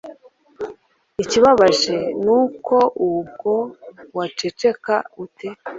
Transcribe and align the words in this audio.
Ikibabaje 1.23 1.97
ni 2.23 2.31
uko 2.41 2.75
n’ubwo 2.97 3.53
waceceka 4.15 4.95
ute 5.23 5.47